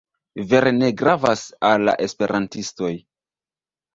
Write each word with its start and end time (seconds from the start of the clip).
Vere 0.51 0.71
ne 0.77 0.87
gravas 1.01 1.43
al 1.69 1.85
la 1.89 1.95
Esperantistoj. 2.07 2.91